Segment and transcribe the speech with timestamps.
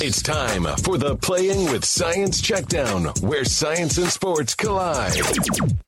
[0.00, 5.14] It's time for the Playing with Science Checkdown, where science and sports collide.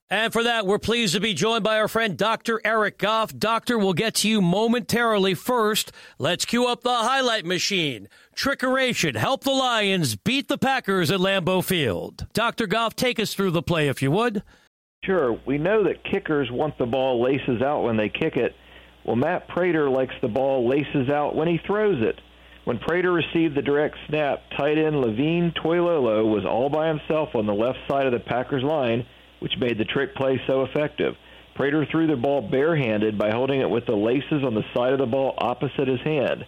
[0.08, 2.60] And for that, we're pleased to be joined by our friend Dr.
[2.64, 3.36] Eric Goff.
[3.36, 5.34] Doctor, we'll get to you momentarily.
[5.34, 8.08] First, let's cue up the highlight machine.
[8.36, 9.16] Trickeration.
[9.16, 12.28] Help the Lions beat the Packers at Lambeau Field.
[12.32, 12.68] Dr.
[12.68, 14.44] Goff, take us through the play, if you would.
[15.04, 15.36] Sure.
[15.46, 18.54] We know that kickers want the ball laces out when they kick it.
[19.04, 22.20] Well, Matt Prater likes the ball laces out when he throws it.
[22.66, 27.46] When Prater received the direct snap, tight end Levine Toilolo was all by himself on
[27.46, 29.06] the left side of the Packers line,
[29.38, 31.14] which made the trick play so effective.
[31.54, 34.98] Prater threw the ball barehanded by holding it with the laces on the side of
[34.98, 36.44] the ball opposite his hand.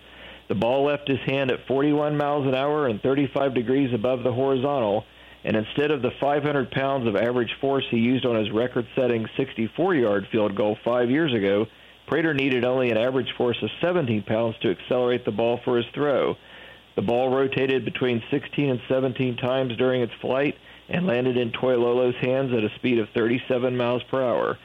[0.48, 4.33] The ball left his hand at 41 miles an hour and 35 degrees above the
[4.33, 5.05] horizontal,
[5.45, 9.28] and instead of the 500 pounds of average force he used on his record setting
[9.37, 11.69] 64 yard field goal five years ago,
[12.09, 15.87] Prater needed only an average force of 17 pounds to accelerate the ball for his
[15.95, 16.37] throw.
[16.97, 20.57] The ball rotated between 16 and 17 times during its flight
[20.89, 24.59] and landed in Toilolo's hands at a speed of 37 miles per hour.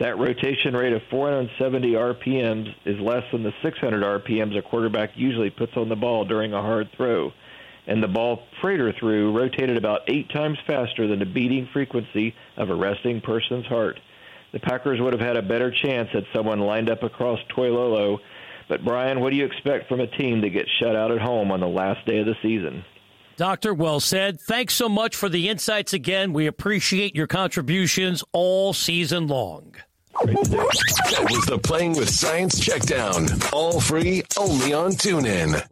[0.00, 5.50] That rotation rate of 470 RPMs is less than the 600 RPMs a quarterback usually
[5.50, 7.32] puts on the ball during a hard throw.
[7.86, 12.70] And the ball Prater threw rotated about eight times faster than the beating frequency of
[12.70, 14.00] a resting person's heart
[14.52, 18.18] the Packers would have had a better chance had someone lined up across Toilolo.
[18.68, 21.50] But Brian, what do you expect from a team that gets shut out at home
[21.50, 22.84] on the last day of the season?
[23.36, 24.40] Doctor, well said.
[24.40, 26.32] Thanks so much for the insights again.
[26.32, 29.76] We appreciate your contributions all season long.
[30.24, 33.52] That was the Playing with Science Checkdown.
[33.52, 35.62] All free, only on TuneIn.